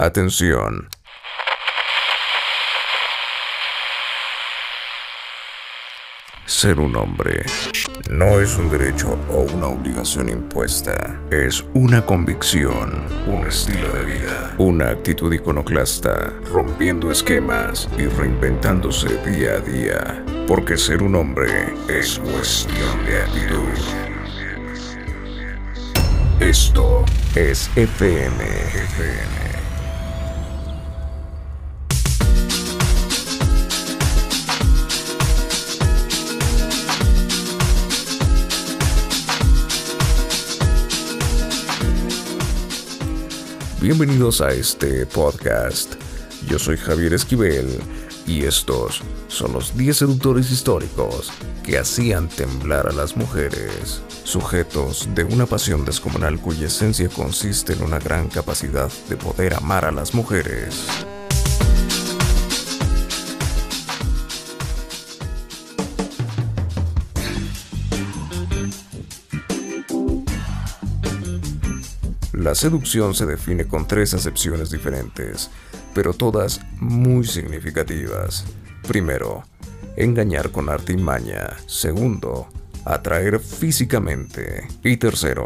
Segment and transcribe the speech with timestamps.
[0.00, 0.88] Atención.
[6.46, 7.44] Ser un hombre
[8.08, 14.54] no es un derecho o una obligación impuesta, es una convicción, un estilo de vida,
[14.56, 22.18] una actitud iconoclasta, rompiendo esquemas y reinventándose día a día, porque ser un hombre es
[22.20, 23.68] cuestión de actitud.
[26.40, 27.04] Esto
[27.34, 29.59] es FM.
[43.92, 45.94] Bienvenidos a este podcast.
[46.46, 47.66] Yo soy Javier Esquivel
[48.24, 51.32] y estos son los 10 seductores históricos
[51.64, 57.82] que hacían temblar a las mujeres, sujetos de una pasión descomunal cuya esencia consiste en
[57.82, 60.86] una gran capacidad de poder amar a las mujeres.
[72.40, 75.50] La seducción se define con tres acepciones diferentes,
[75.92, 78.46] pero todas muy significativas.
[78.88, 79.42] Primero,
[79.94, 81.50] engañar con arte y maña.
[81.66, 82.48] Segundo,
[82.86, 84.66] atraer físicamente.
[84.82, 85.44] Y tercero,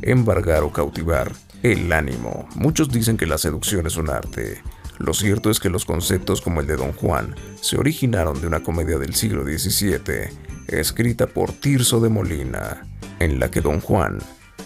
[0.00, 1.30] embargar o cautivar
[1.62, 2.48] el ánimo.
[2.54, 4.62] Muchos dicen que la seducción es un arte.
[4.96, 8.62] Lo cierto es que los conceptos como el de Don Juan se originaron de una
[8.62, 10.30] comedia del siglo XVII,
[10.68, 12.86] escrita por Tirso de Molina,
[13.18, 14.18] en la que Don Juan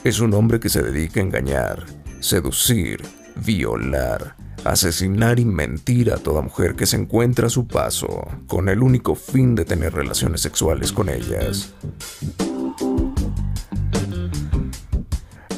[0.08, 1.84] es un hombre que se dedica a engañar,
[2.20, 3.02] seducir,
[3.44, 8.84] violar, asesinar y mentir a toda mujer que se encuentra a su paso, con el
[8.84, 11.72] único fin de tener relaciones sexuales con ellas.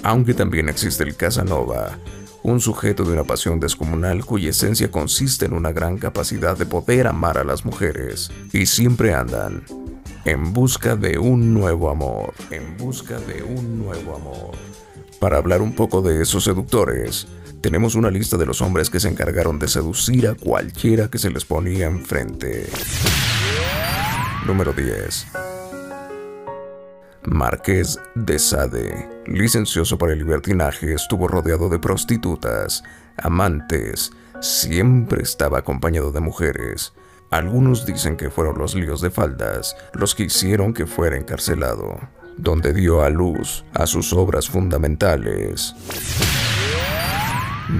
[0.02, 1.98] Aunque también existe el Casanova,
[2.42, 7.06] un sujeto de una pasión descomunal cuya esencia consiste en una gran capacidad de poder
[7.06, 9.64] amar a las mujeres, y siempre andan
[10.24, 14.52] en busca de un nuevo amor, en busca de un nuevo amor.
[15.18, 17.26] Para hablar un poco de esos seductores,
[17.60, 21.30] tenemos una lista de los hombres que se encargaron de seducir a cualquiera que se
[21.30, 22.66] les ponía enfrente.
[24.46, 25.26] Número 10.
[27.24, 32.82] Marqués de Sade, licencioso para el libertinaje, estuvo rodeado de prostitutas,
[33.16, 36.94] amantes, siempre estaba acompañado de mujeres,
[37.30, 41.98] algunos dicen que fueron los líos de faldas los que hicieron que fuera encarcelado,
[42.36, 45.74] donde dio a luz a sus obras fundamentales.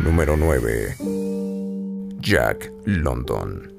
[0.04, 0.96] Número 9.
[2.20, 3.72] Jack London.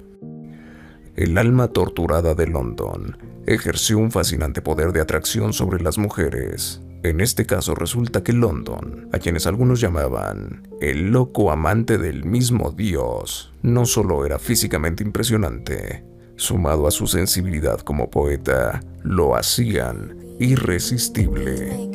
[1.16, 6.82] El alma torturada de London ejerció un fascinante poder de atracción sobre las mujeres.
[7.02, 12.72] En este caso resulta que London, a quienes algunos llamaban el loco amante del mismo
[12.72, 16.04] Dios, no solo era físicamente impresionante,
[16.36, 21.90] sumado a su sensibilidad como poeta, lo hacían irresistible.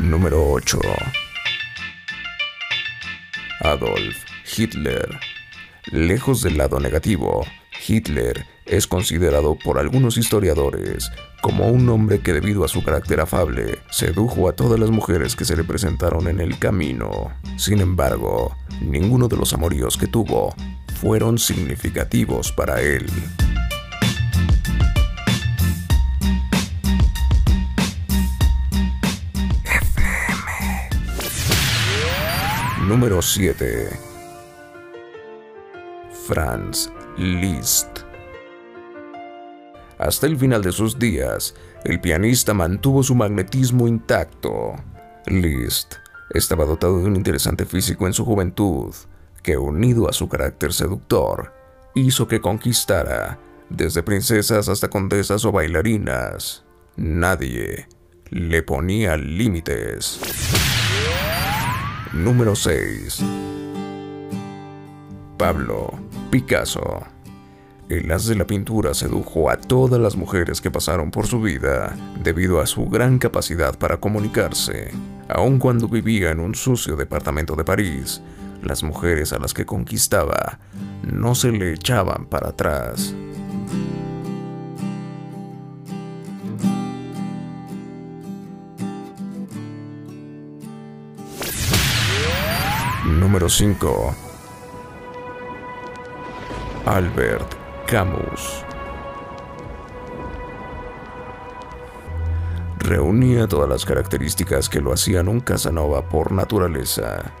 [0.00, 0.80] Número 8
[3.70, 4.24] Adolf
[4.56, 5.18] Hitler.
[5.92, 7.46] Lejos del lado negativo,
[7.86, 11.10] Hitler es considerado por algunos historiadores
[11.42, 15.44] como un hombre que debido a su carácter afable sedujo a todas las mujeres que
[15.44, 17.30] se le presentaron en el camino.
[17.56, 20.54] Sin embargo, ninguno de los amoríos que tuvo
[21.00, 23.06] fueron significativos para él.
[32.88, 33.90] Número 7.
[36.26, 37.86] Franz Liszt.
[39.98, 41.54] Hasta el final de sus días,
[41.84, 44.74] el pianista mantuvo su magnetismo intacto.
[45.26, 45.96] Liszt
[46.30, 48.94] estaba dotado de un interesante físico en su juventud,
[49.42, 51.52] que unido a su carácter seductor,
[51.94, 53.38] hizo que conquistara
[53.68, 56.64] desde princesas hasta condesas o bailarinas.
[56.96, 57.86] Nadie
[58.30, 60.57] le ponía límites.
[62.18, 63.22] Número 6.
[65.36, 65.92] Pablo
[66.32, 67.06] Picasso.
[67.88, 71.94] El as de la pintura sedujo a todas las mujeres que pasaron por su vida
[72.20, 74.90] debido a su gran capacidad para comunicarse.
[75.28, 78.20] Aun cuando vivía en un sucio departamento de París,
[78.64, 80.58] las mujeres a las que conquistaba
[81.04, 83.14] no se le echaban para atrás.
[93.38, 94.14] número 5.
[96.86, 97.54] Albert
[97.86, 98.64] Camus.
[102.78, 107.32] Reunía todas las características que lo hacían un Casanova por naturaleza.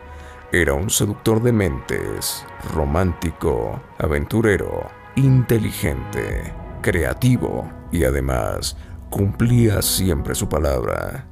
[0.52, 8.76] Era un seductor de mentes, romántico, aventurero, inteligente, creativo y además
[9.10, 11.26] cumplía siempre su palabra.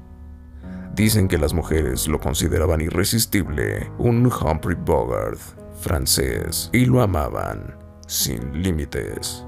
[0.97, 5.39] Dicen que las mujeres lo consideraban irresistible, un Humphrey Bogart
[5.79, 7.77] francés, y lo amaban
[8.07, 9.45] sin límites.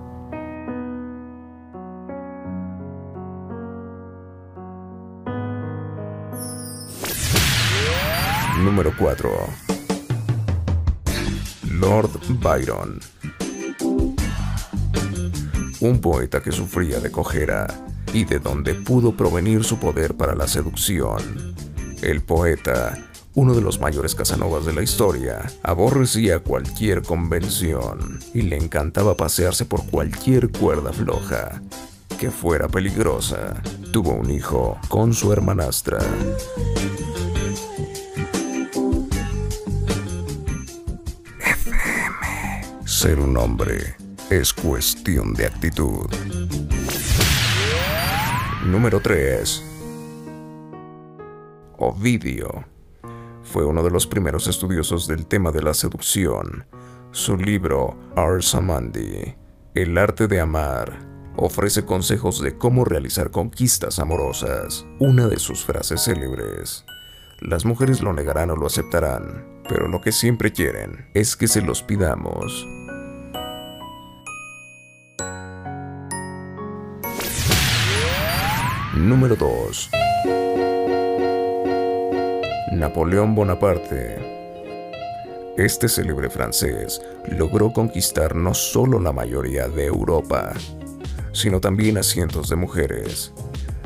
[8.62, 9.30] Número 4.
[11.70, 12.10] Lord
[12.42, 13.00] Byron.
[15.80, 20.46] Un poeta que sufría de cojera y de donde pudo provenir su poder para la
[20.46, 21.54] seducción.
[22.02, 22.96] El poeta,
[23.34, 29.64] uno de los mayores Casanovas de la historia, aborrecía cualquier convención y le encantaba pasearse
[29.64, 31.60] por cualquier cuerda floja
[32.18, 33.62] que fuera peligrosa.
[33.92, 35.98] Tuvo un hijo con su hermanastra.
[42.84, 43.94] Ser un hombre
[44.30, 46.06] es cuestión de actitud.
[48.68, 49.64] Número 3.
[51.78, 52.66] Ovidio.
[53.42, 56.66] Fue uno de los primeros estudiosos del tema de la seducción.
[57.10, 59.34] Su libro Ars Amandi,
[59.74, 60.98] El arte de amar,
[61.36, 64.84] ofrece consejos de cómo realizar conquistas amorosas.
[65.00, 66.84] Una de sus frases célebres.
[67.40, 71.62] Las mujeres lo negarán o lo aceptarán, pero lo que siempre quieren es que se
[71.62, 72.66] los pidamos.
[78.98, 79.90] Número 2.
[82.72, 84.18] Napoleón Bonaparte.
[85.56, 90.52] Este célebre francés logró conquistar no solo la mayoría de Europa,
[91.32, 93.32] sino también a cientos de mujeres.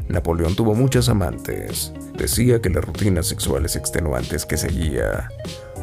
[0.08, 1.92] Napoleón tuvo muchas amantes.
[2.16, 5.28] Decía que las rutinas sexuales extenuantes que seguía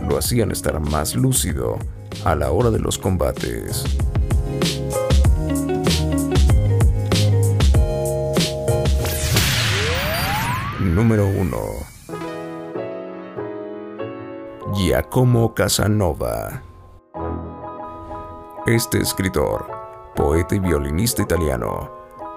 [0.10, 1.78] lo hacían estar más lúcido
[2.26, 3.86] a la hora de los combates.
[11.00, 11.57] Número 1.
[14.74, 16.62] Giacomo Casanova.
[18.68, 19.66] Este escritor,
[20.13, 21.90] poeta y violinista italiano,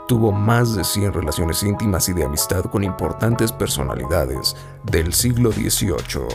[0.06, 4.54] tuvo más de 100 relaciones íntimas y de amistad con importantes personalidades
[4.84, 6.28] del siglo XVIII.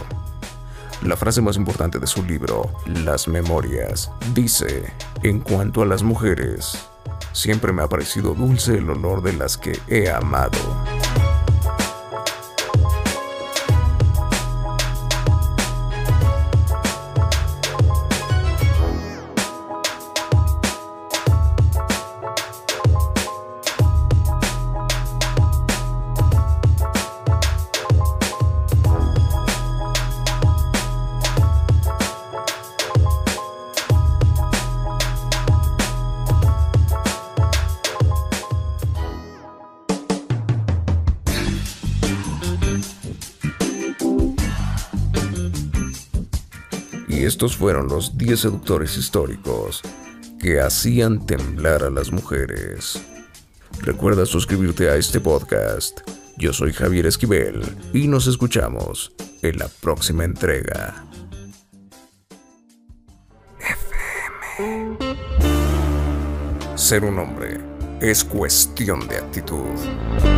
[1.04, 4.92] La frase más importante de su libro, Las Memorias, dice,
[5.24, 6.90] en cuanto a las mujeres,
[7.32, 10.58] siempre me ha parecido dulce el olor de las que he amado.
[47.18, 49.82] Y estos fueron los 10 seductores históricos
[50.40, 53.02] que hacían temblar a las mujeres.
[53.82, 56.02] Recuerda suscribirte a este podcast.
[56.38, 61.08] Yo soy Javier Esquivel y nos escuchamos en la próxima entrega.
[64.60, 64.98] FM.
[66.76, 67.60] Ser un hombre
[68.00, 70.37] es cuestión de actitud.